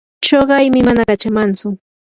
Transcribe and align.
chuqaymi 0.25 0.79
mana 0.87 1.01
kachamantsu. 1.09 1.67